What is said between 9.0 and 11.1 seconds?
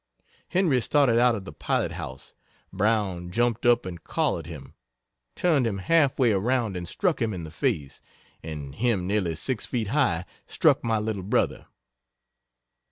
nearly six feet high struck my